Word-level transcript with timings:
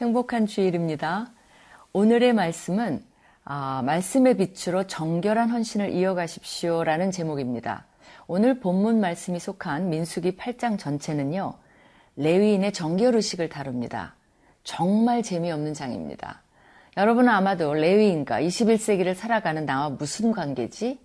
행복한 0.00 0.46
주일입니다. 0.46 1.32
오늘의 1.92 2.32
말씀은 2.32 3.02
아, 3.44 3.82
말씀의 3.84 4.36
빛으로 4.36 4.86
정결한 4.86 5.50
헌신을 5.50 5.90
이어가십시오라는 5.90 7.10
제목입니다. 7.10 7.84
오늘 8.28 8.60
본문 8.60 9.00
말씀이 9.00 9.40
속한 9.40 9.90
민수기 9.90 10.36
8장 10.36 10.78
전체는요. 10.78 11.54
레위인의 12.14 12.72
정결 12.72 13.16
의식을 13.16 13.48
다룹니다. 13.48 14.14
정말 14.62 15.24
재미없는 15.24 15.74
장입니다. 15.74 16.42
여러분은 16.96 17.28
아마도 17.28 17.74
레위인과 17.74 18.40
21세기를 18.40 19.16
살아가는 19.16 19.66
나와 19.66 19.88
무슨 19.88 20.30
관계지? 20.30 21.00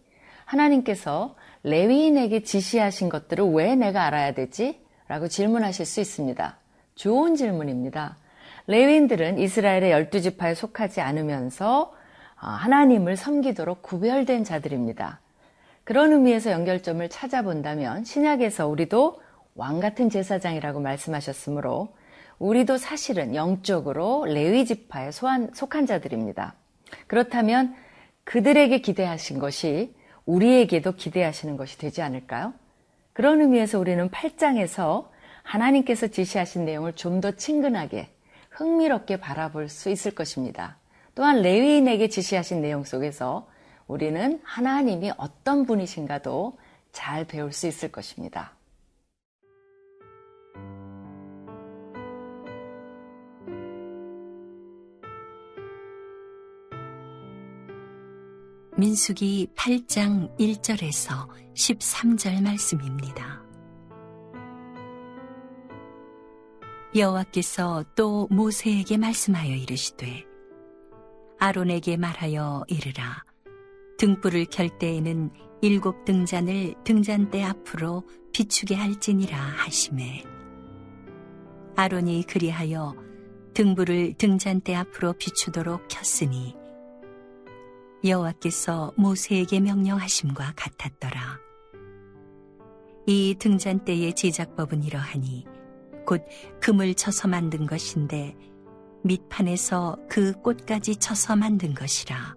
하나님께서 0.45 1.35
레위인에게 1.63 2.43
지시하신 2.43 3.09
것들을 3.09 3.43
왜 3.53 3.75
내가 3.75 4.03
알아야 4.03 4.35
되지? 4.35 4.85
라고 5.07 5.27
질문하실 5.27 5.87
수 5.87 5.99
있습니다. 5.99 6.57
좋은 6.93 7.35
질문입니다. 7.35 8.17
레위인들은 8.67 9.39
이스라엘의 9.39 9.91
열두 9.91 10.21
지파에 10.21 10.53
속하지 10.53 11.01
않으면서 11.01 11.93
아, 12.35 12.49
하나님을 12.49 13.17
섬기도록 13.17 13.81
구별된 13.81 14.43
자들입니다. 14.43 15.19
그런 15.83 16.13
의미에서 16.13 16.51
연결점을 16.51 17.07
찾아본다면 17.09 18.05
신약에서 18.05 18.67
우리도 18.67 19.21
왕 19.55 19.79
같은 19.79 20.09
제사장이라고 20.09 20.79
말씀하셨으므로 20.79 21.89
우리도 22.39 22.77
사실은 22.77 23.35
영적으로 23.35 24.25
레위 24.25 24.65
지파에 24.65 25.11
속한 25.11 25.85
자들입니다. 25.85 26.55
그렇다면 27.07 27.75
그들에게 28.23 28.79
기대하신 28.79 29.39
것이 29.39 29.93
우리에게도 30.25 30.93
기대하시는 30.93 31.57
것이 31.57 31.77
되지 31.77 32.01
않을까요? 32.01 32.53
그런 33.11 33.41
의미에서 33.41 33.79
우리는 33.79 34.09
8장에서 34.09 35.07
하나님께서 35.43 36.07
지시하신 36.07 36.65
내용을 36.65 36.93
좀 36.93 37.21
더 37.21 37.31
친근하게 37.31 38.09
흥미롭게 38.53 39.17
바라볼 39.17 39.69
수 39.69 39.89
있을 39.89 40.11
것입니다. 40.11 40.77
또한 41.15 41.41
레위인에게 41.41 42.07
지시하신 42.07 42.61
내용 42.61 42.83
속에서 42.83 43.47
우리는 43.87 44.39
하나님이 44.43 45.11
어떤 45.17 45.65
분이신가도 45.65 46.57
잘 46.91 47.25
배울 47.25 47.51
수 47.51 47.67
있을 47.67 47.91
것입니다. 47.91 48.55
민수기 58.75 59.49
8장 59.55 60.35
1절에서 60.39 61.27
13절 61.53 62.41
말씀입니다. 62.41 63.42
여호와께서 66.95 67.83
또 67.95 68.27
모세에게 68.29 68.97
말씀하여 68.97 69.55
이르시되 69.55 70.25
아론에게 71.39 71.97
말하여 71.97 72.63
이르라 72.67 73.23
등불을 73.97 74.45
켤 74.51 74.69
때에는 74.77 75.31
일곱 75.61 76.05
등잔을 76.05 76.75
등잔대 76.83 77.43
앞으로 77.43 78.03
비추게 78.31 78.75
할지니라 78.75 79.35
하심에 79.37 80.23
아론이 81.75 82.27
그리하여 82.27 82.95
등불을 83.55 84.13
등잔대 84.19 84.75
앞으로 84.75 85.13
비추도록 85.13 85.87
켰으니 85.87 86.55
여호와께서 88.05 88.93
모세에게 88.97 89.61
명령하심과 89.61 90.53
같았더라. 90.55 91.39
이 93.07 93.35
등잔대의 93.39 94.13
제작법은 94.13 94.83
이러하니 94.83 95.45
곧 96.05 96.25
금을 96.59 96.93
쳐서 96.95 97.27
만든 97.27 97.65
것인데 97.65 98.35
밑판에서 99.03 99.97
그 100.09 100.33
꽃까지 100.41 100.97
쳐서 100.97 101.35
만든 101.35 101.73
것이라. 101.73 102.35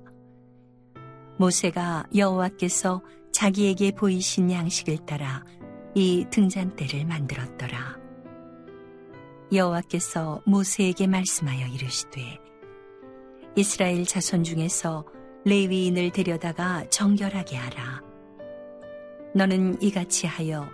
모세가 1.39 2.07
여호와께서 2.15 3.03
자기에게 3.33 3.93
보이신 3.93 4.51
양식을 4.51 5.05
따라 5.07 5.45
이 5.95 6.27
등잔대를 6.31 7.05
만들었더라. 7.05 7.99
여호와께서 9.53 10.43
모세에게 10.47 11.07
말씀하여 11.07 11.67
이르시되 11.69 12.39
이스라엘 13.55 14.05
자손 14.05 14.45
중에서 14.45 15.07
레위인을 15.45 16.11
데려다가 16.11 16.85
정결하게 16.91 17.57
하라. 17.57 18.03
너는 19.35 19.81
이같이 19.81 20.27
하여 20.27 20.69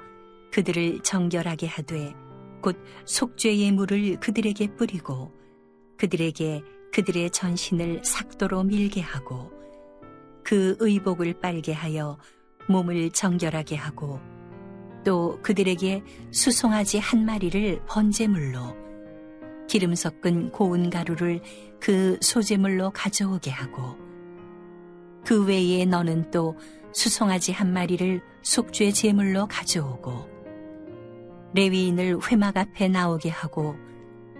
그들을 0.52 1.00
정결하게 1.00 1.66
하되 1.66 2.14
곧 2.62 2.82
속죄의 3.04 3.72
물을 3.72 4.18
그들에게 4.20 4.76
뿌리고 4.76 5.32
그들에게 5.98 6.62
그들의 6.92 7.30
전신을 7.30 8.02
삭도로 8.04 8.64
밀게 8.64 9.00
하고 9.00 9.50
그 10.44 10.76
의복을 10.78 11.40
빨게 11.40 11.72
하여 11.72 12.18
몸을 12.68 13.10
정결하게 13.10 13.76
하고 13.76 14.20
또 15.04 15.38
그들에게 15.42 16.02
수송아지 16.30 16.98
한 16.98 17.24
마리를 17.24 17.82
번제물로 17.86 18.76
기름 19.68 19.94
섞은 19.94 20.52
고운 20.52 20.90
가루를 20.90 21.40
그 21.80 22.18
소제물로 22.20 22.90
가져오게 22.90 23.50
하고 23.50 23.96
그 25.24 25.44
외에 25.44 25.84
너는 25.84 26.30
또 26.30 26.56
수송아지 26.92 27.52
한 27.52 27.72
마리를 27.72 28.20
속죄 28.42 28.92
제물로 28.92 29.46
가져오고 29.46 30.41
레위인을 31.54 32.18
회막 32.30 32.56
앞에 32.56 32.88
나오게 32.88 33.28
하고 33.30 33.76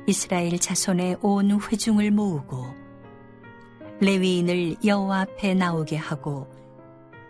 이스라엘 0.07 0.59
자손의 0.59 1.19
온 1.21 1.61
회중을 1.61 2.11
모으고 2.11 2.67
레위인을 4.01 4.77
여호와 4.85 5.21
앞에 5.23 5.55
나오게 5.55 5.97
하고 5.97 6.49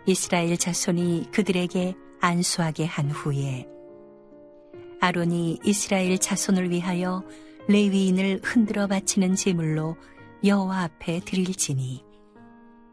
이스라엘 0.05 0.57
자손이 0.57 1.29
그들에게 1.31 1.93
안수하게 2.19 2.85
한 2.85 3.11
후에 3.11 3.67
아론이 4.99 5.59
이스라엘 5.63 6.17
자손을 6.17 6.71
위하여 6.71 7.23
레위인을 7.67 8.39
흔들어 8.43 8.87
바치는 8.87 9.35
제물로 9.35 9.97
여호와 10.43 10.83
앞에 10.83 11.19
드릴지니 11.21 12.03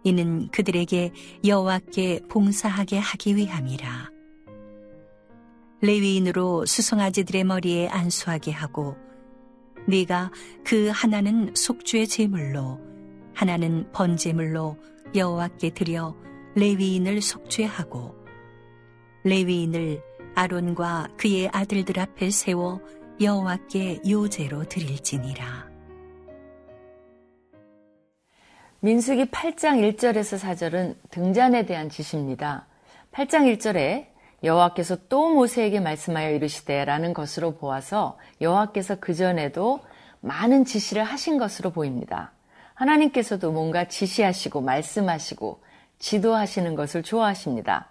이는 0.03 0.49
그들에게 0.49 1.13
여호와께 1.45 2.21
봉사하게 2.29 2.99
하기 2.99 3.37
위함이라. 3.37 4.20
레위인으로 5.81 6.67
수송아지들의 6.67 7.45
머리에 7.45 7.89
안수하게 7.89 8.53
하고 8.53 8.97
네가 9.87 10.31
그 10.65 10.91
하나는 10.93 11.55
속죄 11.55 12.07
제물로 12.07 12.79
하나는 13.35 13.91
번제물로 13.93 14.77
여호와께 15.15 15.71
드려 15.71 16.15
레위인을 16.55 17.23
속죄하고 17.23 18.15
레위인을 19.25 20.03
아론과 20.35 21.09
그의 21.17 21.49
아들들 21.53 21.99
앞에 21.99 22.31
세워 22.31 22.81
여호와께 23.21 24.01
요제로 24.09 24.65
드릴지니라. 24.65 25.69
민수기 28.81 29.27
8장 29.27 29.95
1절에서 29.95 30.39
4절은 30.39 30.97
등잔에 31.11 31.67
대한 31.67 31.91
지시입니다. 31.91 32.67
8장 33.13 33.55
1절에 33.55 34.07
여호와께서 34.43 34.97
또 35.09 35.31
모세에게 35.31 35.81
말씀하여 35.81 36.31
이르시되라는 36.31 37.13
것으로 37.13 37.57
보아서 37.57 38.19
여호와께서 38.41 38.97
그 39.01 39.15
전에도 39.15 39.81
많은 40.21 40.65
지시를 40.65 41.05
하신 41.05 41.39
것으로 41.39 41.71
보입니다. 41.71 42.33
하나님께서도 42.75 43.53
뭔가 43.53 43.87
지시하시고 43.87 44.63
말씀하시고 44.63 45.63
지도하시는 45.99 46.75
것을 46.75 47.03
좋아하십니다. 47.03 47.89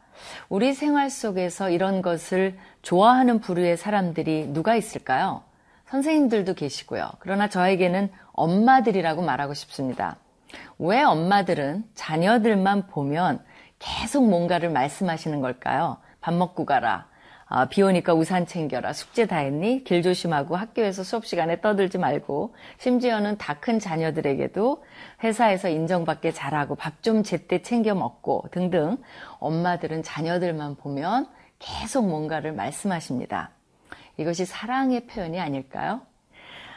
우리 0.49 0.73
생활 0.73 1.09
속에서 1.09 1.69
이런 1.69 2.01
것을 2.01 2.57
좋아하는 2.81 3.39
부류의 3.39 3.77
사람들이 3.77 4.47
누가 4.47 4.75
있을까요? 4.75 5.43
선생님들도 5.87 6.55
계시고요. 6.55 7.09
그러나 7.19 7.49
저에게는 7.49 8.11
엄마들이라고 8.33 9.21
말하고 9.21 9.53
싶습니다. 9.53 10.17
왜 10.77 11.03
엄마들은 11.03 11.85
자녀들만 11.93 12.87
보면 12.87 13.43
계속 13.79 14.27
뭔가를 14.27 14.69
말씀하시는 14.69 15.39
걸까요? 15.41 15.97
밥 16.21 16.33
먹고 16.33 16.65
가라. 16.65 17.07
아, 17.51 17.65
비 17.65 17.81
오니까 17.81 18.13
우산 18.13 18.45
챙겨라. 18.45 18.93
숙제 18.93 19.25
다 19.25 19.37
했니? 19.37 19.83
길 19.83 20.03
조심하고 20.03 20.55
학교에서 20.55 21.03
수업 21.03 21.25
시간에 21.25 21.61
떠들지 21.61 21.97
말고 21.97 22.53
심지어는 22.77 23.37
다 23.39 23.55
큰 23.59 23.79
자녀들에게도 23.79 24.83
회사에서 25.23 25.67
인정받게 25.69 26.31
잘하고 26.31 26.75
밥 26.75 27.01
좀 27.01 27.23
제때 27.23 27.61
챙겨 27.63 27.95
먹고 27.95 28.45
등등 28.51 28.97
엄마들은 29.39 30.03
자녀들만 30.03 30.75
보면 30.75 31.27
계속 31.57 32.07
뭔가를 32.07 32.53
말씀하십니다. 32.53 33.49
이것이 34.17 34.45
사랑의 34.45 35.07
표현이 35.07 35.39
아닐까요? 35.39 36.01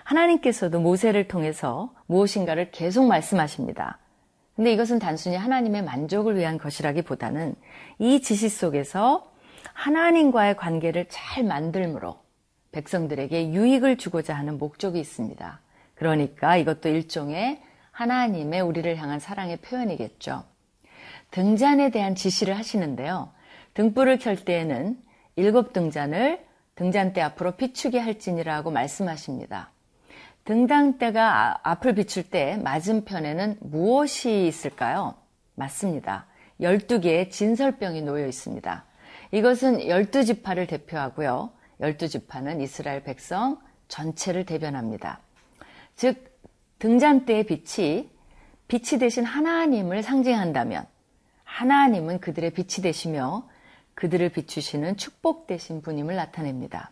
하나님께서도 0.04 0.80
모세를 0.80 1.28
통해서 1.28 1.92
무엇인가를 2.06 2.70
계속 2.70 3.06
말씀하십니다. 3.06 3.98
근데 4.56 4.72
이것은 4.72 4.98
단순히 4.98 5.36
하나님의 5.36 5.82
만족을 5.84 6.36
위한 6.36 6.56
것이라기보다는 6.58 7.54
이 7.98 8.20
지시 8.22 8.48
속에서 8.48 9.31
하나님과의 9.74 10.56
관계를 10.56 11.06
잘 11.08 11.44
만들므로 11.44 12.20
백성들에게 12.72 13.52
유익을 13.52 13.96
주고자 13.98 14.34
하는 14.34 14.58
목적이 14.58 15.00
있습니다. 15.00 15.60
그러니까 15.94 16.56
이것도 16.56 16.88
일종의 16.88 17.62
하나님의 17.90 18.60
우리를 18.62 18.96
향한 18.96 19.18
사랑의 19.20 19.58
표현이겠죠. 19.58 20.44
등잔에 21.30 21.90
대한 21.90 22.14
지시를 22.14 22.56
하시는데요. 22.56 23.30
등불을 23.74 24.18
켤 24.18 24.34
때에는 24.36 24.98
일곱 25.36 25.72
등잔을 25.72 26.44
등잔대 26.74 27.20
앞으로 27.20 27.52
비추게 27.52 27.98
할지니라고 27.98 28.70
말씀하십니다. 28.70 29.70
등당대가 30.44 31.52
아, 31.52 31.60
앞을 31.62 31.94
비출 31.94 32.24
때 32.24 32.56
맞은편에는 32.56 33.58
무엇이 33.60 34.46
있을까요? 34.46 35.14
맞습니다. 35.54 36.26
12개의 36.60 37.30
진설병이 37.30 38.02
놓여 38.02 38.26
있습니다. 38.26 38.84
이것은 39.32 39.78
12지파를 39.78 40.68
대표하고요. 40.68 41.50
12지파는 41.80 42.60
이스라엘 42.60 43.02
백성 43.02 43.58
전체를 43.88 44.46
대변합니다. 44.46 45.20
즉 45.96 46.38
등잔대의 46.78 47.44
빛이 47.44 48.10
빛이 48.68 48.98
되신 48.98 49.24
하나님을 49.24 50.02
상징한다면 50.02 50.86
하나님은 51.44 52.20
그들의 52.20 52.50
빛이 52.50 52.82
되시며 52.82 53.48
그들을 53.94 54.28
비추시는 54.30 54.96
축복 54.96 55.46
되신 55.46 55.82
분임을 55.82 56.16
나타냅니다. 56.16 56.90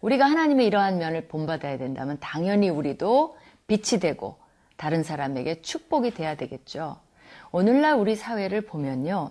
우리가 0.00 0.24
하나님의 0.26 0.66
이러한 0.66 0.98
면을 0.98 1.28
본받아야 1.28 1.78
된다면 1.78 2.16
당연히 2.20 2.68
우리도 2.68 3.36
빛이 3.66 4.00
되고 4.00 4.38
다른 4.76 5.02
사람에게 5.02 5.62
축복이 5.62 6.12
돼야 6.12 6.34
되겠죠. 6.34 6.96
오늘날 7.50 7.94
우리 7.94 8.16
사회를 8.16 8.62
보면요. 8.62 9.30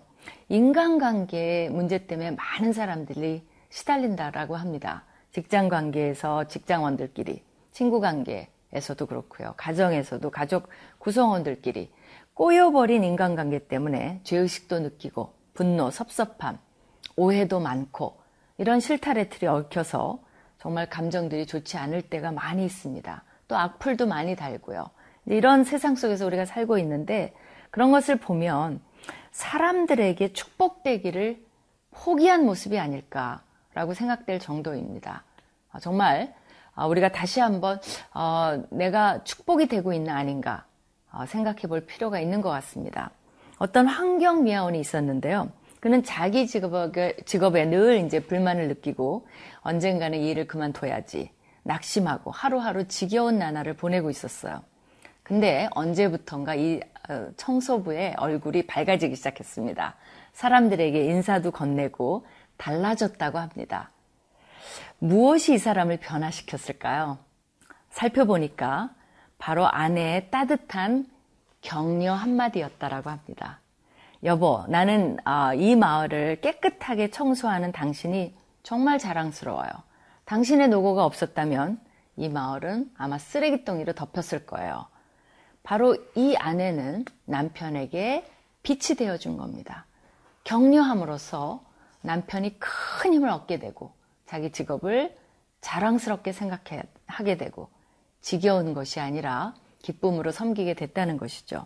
인간관계 0.49 1.69
문제 1.71 2.05
때문에 2.05 2.31
많은 2.31 2.73
사람들이 2.73 3.45
시달린다라고 3.69 4.55
합니다. 4.55 5.05
직장 5.31 5.69
관계에서 5.69 6.47
직장원들끼리, 6.47 7.43
친구 7.71 7.99
관계에서도 8.01 9.05
그렇고요. 9.05 9.53
가정에서도 9.57 10.29
가족 10.29 10.67
구성원들끼리 10.99 11.91
꼬여버린 12.33 13.03
인간관계 13.03 13.67
때문에 13.67 14.21
죄의식도 14.23 14.79
느끼고 14.79 15.33
분노, 15.53 15.89
섭섭함, 15.89 16.57
오해도 17.15 17.59
많고 17.59 18.17
이런 18.57 18.79
실타래 18.79 19.29
틀이 19.29 19.49
얽혀서 19.49 20.19
정말 20.59 20.89
감정들이 20.89 21.45
좋지 21.45 21.77
않을 21.77 22.03
때가 22.03 22.31
많이 22.31 22.65
있습니다. 22.65 23.23
또 23.47 23.57
악플도 23.57 24.05
많이 24.05 24.35
달고요. 24.35 24.89
이런 25.25 25.63
세상 25.63 25.95
속에서 25.95 26.25
우리가 26.25 26.45
살고 26.45 26.77
있는데 26.79 27.33
그런 27.69 27.91
것을 27.91 28.17
보면 28.17 28.81
사람들에게 29.31 30.33
축복되기를 30.33 31.43
포기한 31.91 32.45
모습이 32.45 32.79
아닐까라고 32.79 33.93
생각될 33.93 34.39
정도입니다. 34.39 35.23
아, 35.71 35.79
정말 35.79 36.33
아, 36.73 36.85
우리가 36.85 37.09
다시 37.09 37.39
한번 37.39 37.79
어, 38.13 38.63
내가 38.69 39.23
축복이 39.23 39.67
되고 39.67 39.93
있나 39.93 40.15
아닌가 40.15 40.65
어, 41.11 41.25
생각해 41.25 41.61
볼 41.61 41.85
필요가 41.85 42.19
있는 42.19 42.41
것 42.41 42.49
같습니다. 42.49 43.11
어떤 43.57 43.87
환경 43.87 44.43
미화원이 44.43 44.79
있었는데요. 44.79 45.51
그는 45.79 46.03
자기 46.03 46.47
직업에, 46.47 47.15
직업에 47.25 47.65
늘 47.65 48.05
이제 48.05 48.19
불만을 48.19 48.67
느끼고 48.67 49.27
언젠가는 49.61 50.17
이 50.17 50.29
일을 50.29 50.47
그만둬야지 50.47 51.31
낙심하고 51.63 52.31
하루하루 52.31 52.87
지겨운 52.87 53.39
나날을 53.39 53.75
보내고 53.75 54.09
있었어요. 54.09 54.61
근데 55.23 55.69
언제부턴가 55.71 56.55
이 56.55 56.79
어, 56.79 57.00
청소부의 57.37 58.15
얼굴이 58.17 58.67
밝아지기 58.67 59.15
시작했습니다. 59.15 59.95
사람들에게 60.33 61.05
인사도 61.05 61.51
건네고 61.51 62.25
달라졌다고 62.57 63.39
합니다. 63.39 63.91
무엇이 64.99 65.55
이 65.55 65.57
사람을 65.57 65.97
변화시켰을까요? 65.97 67.17
살펴보니까 67.89 68.91
바로 69.37 69.67
아내의 69.67 70.29
따뜻한 70.29 71.07
격려 71.61 72.13
한마디였다라고 72.13 73.09
합니다. 73.09 73.59
여보, 74.23 74.63
나는 74.67 75.17
어, 75.25 75.53
이 75.55 75.75
마을을 75.75 76.41
깨끗하게 76.41 77.09
청소하는 77.09 77.71
당신이 77.71 78.35
정말 78.61 78.99
자랑스러워요. 78.99 79.69
당신의 80.25 80.69
노고가 80.69 81.05
없었다면 81.05 81.79
이 82.17 82.29
마을은 82.29 82.91
아마 82.97 83.17
쓰레기덩이로 83.17 83.93
덮였을 83.93 84.45
거예요. 84.45 84.85
바로 85.63 85.95
이 86.15 86.35
아내는 86.35 87.05
남편에게 87.25 88.25
빛이 88.63 88.97
되어준 88.97 89.37
겁니다. 89.37 89.85
격려함으로써 90.43 91.63
남편이 92.01 92.57
큰 92.59 93.13
힘을 93.13 93.29
얻게 93.29 93.59
되고 93.59 93.93
자기 94.25 94.51
직업을 94.51 95.15
자랑스럽게 95.61 96.31
생각하게 96.31 97.37
되고 97.37 97.69
지겨운 98.21 98.73
것이 98.73 98.99
아니라 98.99 99.53
기쁨으로 99.81 100.31
섬기게 100.31 100.73
됐다는 100.73 101.17
것이죠. 101.17 101.65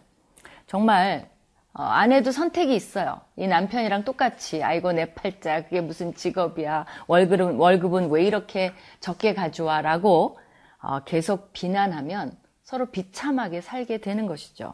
정말 0.68 1.30
어, 1.74 1.83
아내도 1.83 2.31
선택이 2.31 2.74
있어요. 2.74 3.19
이 3.36 3.47
남편이랑 3.47 4.06
똑같이 4.06 4.63
아이고 4.63 4.94
내 4.94 5.13
팔자 5.13 5.65
그게 5.65 5.81
무슨 5.81 6.13
직업이야 6.13 6.86
월급은 7.07 7.56
월급은 7.57 8.09
왜 8.09 8.24
이렇게 8.24 8.71
적게 9.01 9.33
가져와라고 9.33 10.39
어, 10.81 11.00
계속 11.01 11.51
비난하면 11.51 12.38
서로 12.65 12.88
비참하게 12.88 13.62
살게 13.62 14.00
되는 14.00 14.25
것이죠. 14.25 14.73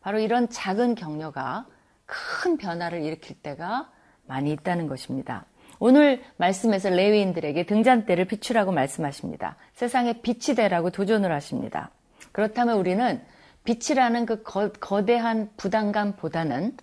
바로 0.00 0.18
이런 0.18 0.48
작은 0.48 0.94
격려가 0.94 1.66
큰 2.06 2.56
변화를 2.56 3.04
일으킬 3.04 3.40
때가 3.42 3.90
많이 4.26 4.50
있다는 4.50 4.86
것입니다. 4.86 5.44
오늘 5.78 6.24
말씀에서 6.38 6.88
레위인들에게 6.88 7.66
등잔대를 7.66 8.24
비추라고 8.24 8.72
말씀하십니다. 8.72 9.56
세상에 9.74 10.22
빛이 10.22 10.56
되라고 10.56 10.90
도전을 10.90 11.30
하십니다. 11.30 11.90
그렇다면 12.32 12.78
우리는 12.78 13.22
빛이라는 13.64 14.24
그 14.24 14.42
거, 14.42 15.04
대한 15.04 15.50
부담감보다는 15.58 16.78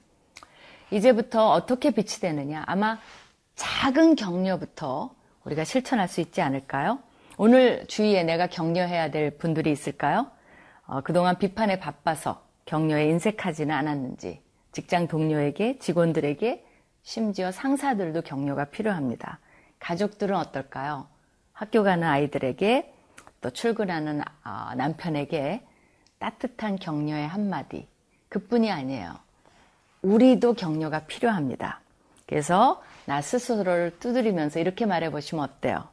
이제부터 0.91 1.49
어떻게 1.49 1.89
빛이 1.89 2.19
되느냐 2.21 2.63
아마 2.67 2.99
작은 3.55 4.15
격려부터 4.15 5.11
우리가 5.43 5.63
실천할 5.63 6.07
수 6.07 6.21
있지 6.21 6.41
않을까요? 6.41 6.99
오늘 7.37 7.85
주위에 7.87 8.23
내가 8.23 8.45
격려해야 8.45 9.09
될 9.09 9.31
분들이 9.31 9.71
있을까요? 9.71 10.34
어, 10.87 11.01
그동안 11.01 11.37
비판에 11.37 11.79
바빠서 11.79 12.43
격려에 12.65 13.05
인색하지는 13.09 13.73
않았는지 13.73 14.41
직장 14.71 15.07
동료에게 15.07 15.79
직원들에게 15.79 16.65
심지어 17.03 17.51
상사들도 17.51 18.21
격려가 18.21 18.65
필요합니다. 18.65 19.39
가족들은 19.79 20.35
어떨까요? 20.35 21.07
학교 21.53 21.83
가는 21.83 22.07
아이들에게 22.07 22.93
또 23.41 23.49
출근하는 23.51 24.21
어, 24.21 24.75
남편에게 24.75 25.65
따뜻한 26.19 26.77
격려의 26.77 27.27
한마디. 27.27 27.87
그뿐이 28.29 28.71
아니에요. 28.71 29.15
우리도 30.01 30.53
격려가 30.53 31.05
필요합니다. 31.05 31.81
그래서 32.27 32.81
나 33.05 33.21
스스로를 33.21 33.97
두드리면서 33.99 34.59
이렇게 34.59 34.85
말해보시면 34.85 35.43
어때요? 35.43 35.87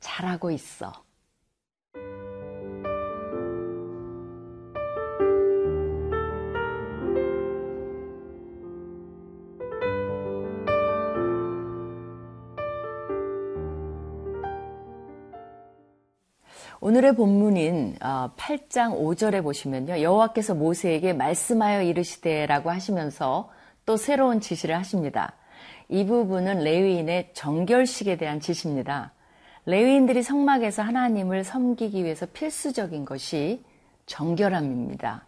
잘하고 0.00 0.50
있어. 0.50 0.92
오늘의 16.80 17.16
본문인 17.16 17.96
8장 17.98 18.92
어, 18.92 19.00
5절에 19.00 19.42
보시면요. 19.42 20.00
여호와께서 20.00 20.54
모세에게 20.54 21.12
말씀하여 21.12 21.82
이르시되라고 21.82 22.70
하시면서 22.70 23.50
또 23.84 23.96
새로운 23.96 24.40
지시를 24.40 24.76
하십니다. 24.76 25.32
이 25.88 26.06
부분은 26.06 26.60
레위인의 26.60 27.30
정결식에 27.32 28.16
대한 28.16 28.38
지시입니다. 28.38 29.12
레위인들이 29.66 30.22
성막에서 30.22 30.82
하나님을 30.82 31.42
섬기기 31.42 32.04
위해서 32.04 32.26
필수적인 32.26 33.04
것이 33.04 33.64
정결함입니다. 34.06 35.26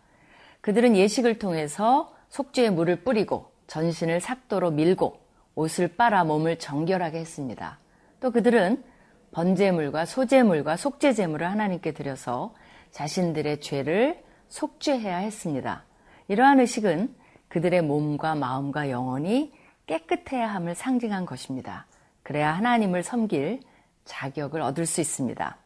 그들은 0.60 0.96
예식을 0.96 1.40
통해서 1.40 2.14
속죄의 2.28 2.70
물을 2.70 3.02
뿌리고 3.02 3.50
전신을 3.66 4.20
삭도로 4.20 4.70
밀고 4.70 5.18
옷을 5.56 5.88
빨아 5.96 6.22
몸을 6.24 6.60
정결하게 6.60 7.18
했습니다. 7.18 7.80
또 8.20 8.30
그들은 8.30 8.84
번제물과 9.32 10.04
소제물과 10.04 10.76
속죄제물을 10.76 11.48
하나님께 11.48 11.92
드려서 11.92 12.54
자신들의 12.90 13.60
죄를 13.60 14.22
속죄해야 14.48 15.18
했습니다. 15.18 15.84
이러한 16.28 16.60
의식은 16.60 17.14
그들의 17.48 17.82
몸과 17.82 18.34
마음과 18.34 18.90
영혼이 18.90 19.52
깨끗해야 19.86 20.46
함을 20.46 20.74
상징한 20.74 21.26
것입니다. 21.26 21.86
그래야 22.22 22.52
하나님을 22.52 23.02
섬길 23.02 23.60
자격을 24.04 24.60
얻을 24.60 24.86
수 24.86 25.00
있습니다. 25.00 25.56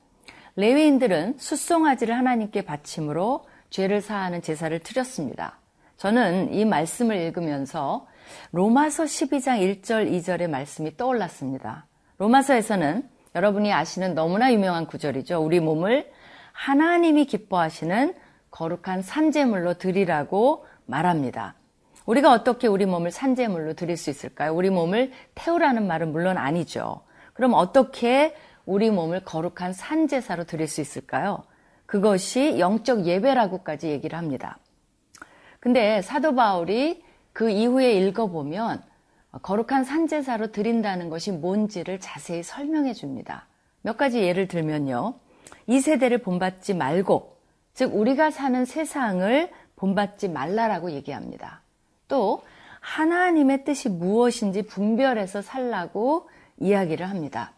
레위인들은 0.56 1.36
숫송아지를 1.38 2.16
하나님께 2.16 2.62
바침으로 2.62 3.46
죄를 3.70 4.00
사하는 4.00 4.40
제사를 4.40 4.78
드렸습니다. 4.78 5.58
저는 5.96 6.52
이 6.54 6.64
말씀을 6.64 7.16
읽으면서 7.16 8.06
로마서 8.52 9.04
12장 9.04 9.82
1절 9.82 10.10
2절의 10.10 10.48
말씀이 10.48 10.96
떠올랐습니다. 10.96 11.86
로마서에서는 12.18 13.08
여러분이 13.34 13.72
아시는 13.72 14.14
너무나 14.14 14.52
유명한 14.52 14.86
구절이죠. 14.86 15.42
우리 15.42 15.60
몸을 15.60 16.10
하나님이 16.52 17.26
기뻐하시는 17.26 18.14
거룩한 18.50 19.02
산재물로 19.02 19.74
드리라고 19.74 20.66
말합니다. 20.86 21.54
우리가 22.06 22.32
어떻게 22.32 22.68
우리 22.68 22.86
몸을 22.86 23.10
산재물로 23.10 23.74
드릴 23.74 23.96
수 23.96 24.10
있을까요? 24.10 24.54
우리 24.54 24.70
몸을 24.70 25.10
태우라는 25.34 25.86
말은 25.86 26.12
물론 26.12 26.38
아니죠. 26.38 27.02
그럼 27.32 27.54
어떻게 27.54 28.36
우리 28.66 28.90
몸을 28.90 29.24
거룩한 29.24 29.72
산제사로 29.72 30.44
드릴 30.44 30.68
수 30.68 30.80
있을까요? 30.80 31.42
그것이 31.86 32.58
영적 32.58 33.06
예배라고까지 33.06 33.88
얘기를 33.88 34.16
합니다. 34.16 34.58
근데 35.60 36.02
사도 36.02 36.34
바울이 36.34 37.02
그 37.32 37.50
이후에 37.50 37.94
읽어보면 37.94 38.82
거룩한 39.42 39.84
산제사로 39.84 40.52
드린다는 40.52 41.10
것이 41.10 41.32
뭔지를 41.32 42.00
자세히 42.00 42.42
설명해 42.42 42.94
줍니다. 42.94 43.46
몇 43.82 43.96
가지 43.96 44.20
예를 44.20 44.48
들면요. 44.48 45.14
이 45.66 45.80
세대를 45.80 46.18
본받지 46.18 46.74
말고, 46.74 47.36
즉, 47.74 47.94
우리가 47.94 48.30
사는 48.30 48.64
세상을 48.64 49.50
본받지 49.76 50.28
말라라고 50.28 50.92
얘기합니다. 50.92 51.60
또, 52.08 52.42
하나님의 52.80 53.64
뜻이 53.64 53.88
무엇인지 53.88 54.62
분별해서 54.62 55.42
살라고 55.42 56.28
이야기를 56.58 57.08
합니다. 57.08 57.52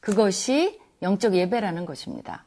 그것이 0.00 0.80
영적 1.02 1.34
예배라는 1.34 1.84
것입니다. 1.84 2.44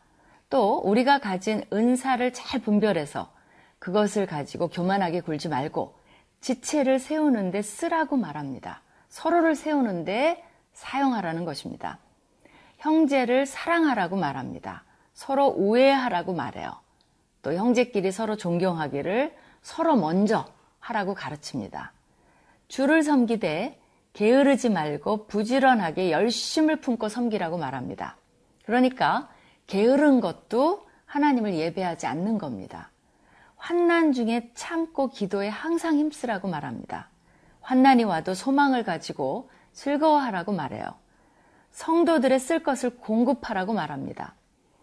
또, 0.50 0.80
우리가 0.80 1.20
가진 1.20 1.64
은사를 1.72 2.34
잘 2.34 2.62
분별해서 2.62 3.32
그것을 3.80 4.26
가지고 4.26 4.68
교만하게 4.68 5.22
굴지 5.22 5.50
말고 5.50 5.94
지체를 6.42 7.00
세우는데 7.00 7.62
쓰라고 7.62 8.18
말합니다. 8.18 8.82
서로를 9.10 9.56
세우는데 9.56 10.44
사용하라는 10.74 11.46
것입니다. 11.46 12.00
형제를 12.80 13.46
사랑하라고 13.46 14.16
말합니다. 14.18 14.84
서로 15.14 15.48
우애하라고 15.48 16.34
말해요. 16.34 16.72
또 17.42 17.54
형제끼리 17.54 18.12
서로 18.12 18.36
존경하기를 18.36 19.36
서로 19.62 19.96
먼저 19.96 20.46
하라고 20.80 21.14
가르칩니다. 21.14 21.92
주를 22.68 23.04
섬기되 23.04 23.80
게으르지 24.14 24.70
말고 24.70 25.28
부지런하게 25.28 26.12
열심을 26.12 26.78
품고 26.78 27.10
섬기라고 27.10 27.58
말합니다. 27.58 28.18
그러니까 28.66 29.30
게으른 29.68 30.22
것도 30.22 30.88
하나님을 31.06 31.54
예배하지 31.56 32.08
않는 32.08 32.38
겁니다. 32.38 32.91
환난 33.62 34.12
중에 34.12 34.50
참고 34.56 35.12
기도에 35.12 35.48
항상 35.48 35.96
힘쓰라고 35.96 36.48
말합니다. 36.48 37.10
환난이 37.62 38.06
와도 38.06 38.34
소망을 38.34 38.84
가지고 38.84 39.51
즐거워하라고 39.74 40.51
말해요. 40.51 40.96
성도들의 41.70 42.39
쓸 42.39 42.63
것을 42.63 42.98
공급하라고 42.98 43.74
말합니다. 43.74 44.34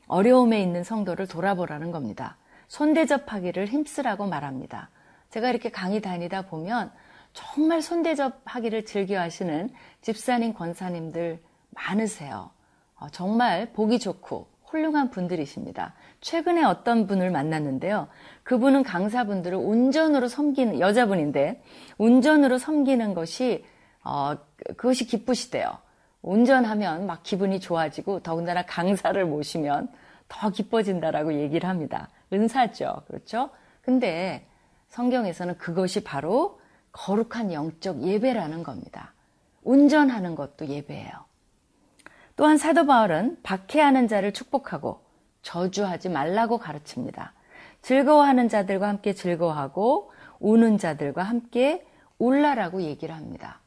어려움에 0.07 0.63
있는 0.63 0.85
성도를 0.85 1.27
돌아보라는 1.27 1.91
겁니다. 1.91 2.37
손대접하기를 2.69 3.67
힘쓰라고 3.67 4.29
말합니다. 4.29 4.91
제가 5.31 5.51
이렇게 5.51 5.73
강의 5.73 6.01
다니다 6.01 6.43
보면 6.43 6.93
정말 7.33 7.83
손대접하기를 7.83 8.85
즐겨 8.85 9.19
하시는 9.19 9.71
집사님, 10.03 10.55
권사님들 10.55 11.43
많으세요. 11.71 12.51
어, 12.95 13.09
정말 13.11 13.73
보기 13.73 13.99
좋고 13.99 14.47
훌륭한 14.71 15.11
분들이십니다. 15.11 15.95
최근에 16.21 16.63
어떤 16.65 17.07
분을 17.07 17.31
만났는데요. 17.31 18.09
그분은 18.43 18.83
강사분들을 18.83 19.57
운전으로 19.57 20.29
섬기는 20.29 20.81
여자분인데 20.81 21.63
운전으로 21.99 22.59
섬기는 22.59 23.15
것이 23.15 23.65
어, 24.05 24.37
그것이 24.77 25.07
기쁘시대요. 25.07 25.79
운전하면 26.23 27.07
막 27.07 27.23
기분이 27.23 27.61
좋아지고 27.61 28.21
더군다나 28.21 28.65
강사를 28.67 29.25
모시면 29.25 29.89
더 30.29 30.51
기뻐진다라고 30.51 31.35
얘기를 31.35 31.69
합니다. 31.69 32.09
은사죠. 32.33 33.03
그렇죠? 33.07 33.51
근데 33.83 34.47
성경에서는 34.89 35.59
그것이 35.59 36.05
바로 36.05 36.61
거룩한 36.93 37.53
영적 37.53 38.03
예배라는 38.03 38.63
겁니다. 38.63 39.13
운전하는 39.63 40.35
것도 40.35 40.67
예배예요. 40.67 41.28
또한 42.39 42.57
사도 42.57 42.87
바울은 42.87 43.39
박해하는 43.43 44.07
자를 44.07 44.33
축복하고 44.33 45.01
저주하지 45.43 46.09
말라고 46.09 46.59
가르칩니다. 46.59 47.33
즐거워하는 47.83 48.49
자들과 48.49 48.87
함께 48.87 49.13
즐거워하고 49.13 50.13
우는 50.39 50.79
자들과 50.79 51.25
함께 51.25 51.85
울라라고 52.19 52.83
얘기를 52.83 53.13
합니다. 53.13 53.59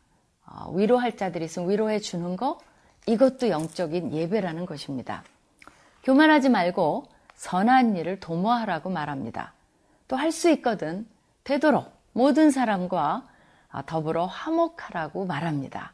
어, 0.45 0.71
위로할 0.71 1.17
자들이 1.17 1.45
있으면 1.45 1.69
위로해 1.69 1.99
주는 1.99 2.37
거 2.37 2.59
이것도 3.07 3.49
영적인 3.49 4.13
예배라는 4.13 4.65
것입니다. 4.65 5.23
교만하지 6.03 6.47
말고 6.47 7.07
선한 7.35 7.97
일을 7.97 8.21
도모하라고 8.21 8.89
말합니다. 8.89 9.51
또 10.07 10.15
할 10.15 10.31
수 10.31 10.49
있거든 10.51 11.05
되도록 11.43 11.91
모든 12.13 12.51
사람과 12.51 13.27
더불어 13.85 14.27
화목하라고 14.27 15.25
말합니다. 15.25 15.91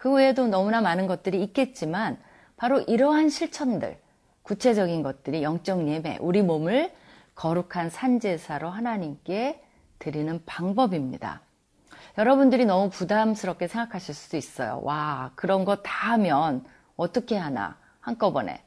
그 0.00 0.10
외에도 0.10 0.46
너무나 0.46 0.80
많은 0.80 1.06
것들이 1.06 1.42
있겠지만 1.42 2.16
바로 2.56 2.80
이러한 2.80 3.28
실천들, 3.28 3.98
구체적인 4.40 5.02
것들이 5.02 5.42
영적 5.42 5.86
예배, 5.86 6.20
우리 6.22 6.40
몸을 6.40 6.90
거룩한 7.34 7.90
산제사로 7.90 8.70
하나님께 8.70 9.62
드리는 9.98 10.40
방법입니다. 10.46 11.42
여러분들이 12.16 12.64
너무 12.64 12.88
부담스럽게 12.88 13.68
생각하실 13.68 14.14
수도 14.14 14.38
있어요. 14.38 14.80
와, 14.84 15.32
그런 15.34 15.66
거 15.66 15.76
다 15.82 16.12
하면 16.12 16.64
어떻게 16.96 17.36
하나, 17.36 17.76
한꺼번에. 18.00 18.62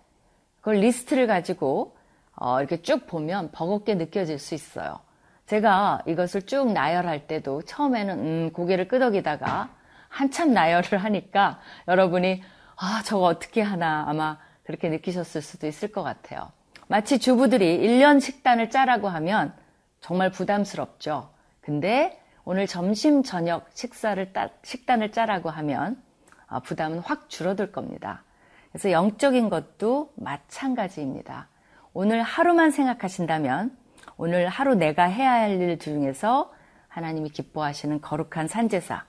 그걸 0.60 0.76
리스트를 0.76 1.26
가지고 1.26 1.98
어, 2.36 2.60
이렇게 2.60 2.84
쭉 2.84 3.08
보면 3.08 3.50
버겁게 3.52 3.96
느껴질 3.96 4.38
수 4.38 4.54
있어요. 4.54 5.00
제가 5.48 6.04
이것을 6.06 6.44
쭉 6.44 6.72
나열할 6.74 7.26
때도 7.26 7.64
처음에는 7.64 8.20
음, 8.20 8.52
고개를 8.54 8.88
끄덕이다가 8.88 9.82
한참 10.14 10.54
나열을 10.54 11.00
하니까 11.00 11.60
여러분이 11.88 12.44
아, 12.76 13.02
저거 13.04 13.26
어떻게 13.26 13.62
하나 13.62 14.06
아마 14.08 14.38
그렇게 14.64 14.90
느끼셨을 14.90 15.42
수도 15.42 15.66
있을 15.68 15.92
것 15.92 16.04
같아요. 16.04 16.52
마치 16.88 17.18
주부들이 17.18 17.80
1년 17.80 18.22
식단을 18.22 18.70
짜라고 18.70 19.10
하면 19.10 19.54
정말 20.02 20.30
부담스럽죠. 20.32 21.32
근데 21.62 22.22
오늘 22.46 22.68
점심, 22.68 23.24
저녁 23.24 23.68
식사를 23.74 24.34
따, 24.34 24.50
식단을 24.64 25.12
짜라고 25.12 25.50
하면 25.50 26.02
아, 26.48 26.60
부담은 26.60 27.00
확 27.00 27.30
줄어들 27.30 27.72
겁니다. 27.72 28.24
그래서 28.72 28.92
영적인 28.92 29.50
것도 29.50 30.12
마찬가지입니다. 30.16 31.48
오늘 31.94 32.22
하루만 32.22 32.70
생각하신다면 32.72 33.76
오늘 34.18 34.48
하루 34.48 34.76
내가 34.76 35.06
해야 35.06 35.32
할 35.32 35.60
일 35.60 35.80
중에서 35.80 36.54
하나님이 36.88 37.30
기뻐하시는 37.30 38.02
거룩한 38.02 38.48
산제사, 38.48 39.06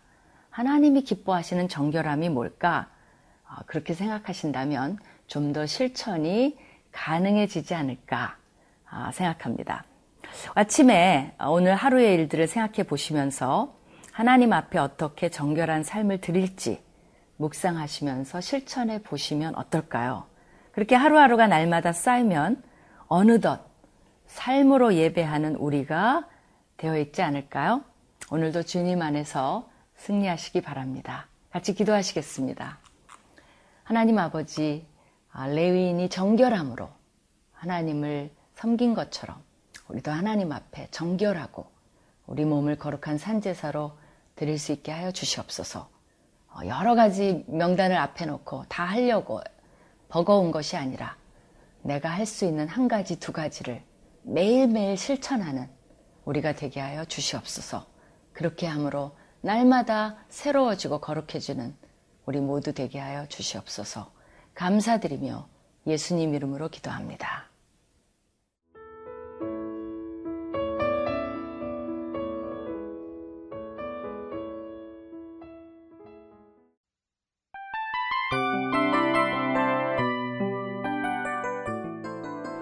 하나님이 0.54 1.02
기뻐하시는 1.02 1.66
정결함이 1.66 2.28
뭘까? 2.28 2.88
아, 3.44 3.58
그렇게 3.66 3.92
생각하신다면 3.92 4.98
좀 5.26 5.52
더 5.52 5.66
실천이 5.66 6.56
가능해지지 6.92 7.74
않을까 7.74 8.36
아, 8.88 9.10
생각합니다. 9.10 9.82
아침에 10.54 11.34
오늘 11.44 11.74
하루의 11.74 12.14
일들을 12.14 12.46
생각해 12.46 12.84
보시면서 12.84 13.74
하나님 14.12 14.52
앞에 14.52 14.78
어떻게 14.78 15.28
정결한 15.28 15.82
삶을 15.82 16.20
드릴지 16.20 16.80
묵상하시면서 17.38 18.40
실천해 18.40 19.02
보시면 19.02 19.56
어떨까요? 19.56 20.26
그렇게 20.70 20.94
하루하루가 20.94 21.48
날마다 21.48 21.92
쌓이면 21.92 22.62
어느덧 23.08 23.60
삶으로 24.26 24.94
예배하는 24.94 25.56
우리가 25.56 26.28
되어 26.76 26.96
있지 26.98 27.22
않을까요? 27.22 27.82
오늘도 28.30 28.62
주님 28.62 29.02
안에서 29.02 29.68
승리하시기 30.04 30.60
바랍니다. 30.60 31.28
같이 31.50 31.72
기도하시겠습니다. 31.72 32.78
하나님 33.84 34.18
아버지, 34.18 34.86
아, 35.32 35.46
레위인이 35.46 36.10
정결함으로 36.10 36.90
하나님을 37.52 38.30
섬긴 38.54 38.92
것처럼 38.92 39.42
우리도 39.88 40.10
하나님 40.10 40.52
앞에 40.52 40.88
정결하고 40.90 41.66
우리 42.26 42.44
몸을 42.44 42.76
거룩한 42.76 43.16
산제사로 43.16 43.92
드릴 44.36 44.58
수 44.58 44.72
있게 44.72 44.92
하여 44.92 45.10
주시옵소서. 45.10 45.88
어, 46.50 46.60
여러 46.66 46.94
가지 46.94 47.42
명단을 47.48 47.96
앞에 47.96 48.26
놓고 48.26 48.66
다 48.68 48.84
하려고 48.84 49.40
버거운 50.10 50.50
것이 50.50 50.76
아니라 50.76 51.16
내가 51.80 52.10
할 52.10 52.26
수 52.26 52.44
있는 52.44 52.68
한 52.68 52.88
가지, 52.88 53.18
두 53.18 53.32
가지를 53.32 53.82
매일매일 54.22 54.98
실천하는 54.98 55.66
우리가 56.26 56.54
되게 56.54 56.80
하여 56.80 57.06
주시옵소서. 57.06 57.86
그렇게 58.34 58.66
함으로 58.66 59.12
날마다 59.44 60.16
새로워지고 60.30 61.00
거룩해지는 61.00 61.76
우리 62.24 62.40
모두 62.40 62.72
되게 62.72 62.98
하여 62.98 63.26
주시옵소서. 63.26 64.10
감사드리며 64.54 65.46
예수님 65.86 66.34
이름으로 66.34 66.70
기도합니다. 66.70 67.50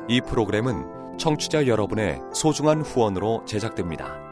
이 0.08 0.20
프로그램은 0.20 1.16
청취자 1.16 1.68
여러분의 1.68 2.20
소중한 2.34 2.82
후원으로 2.82 3.44
제작됩니다. 3.44 4.31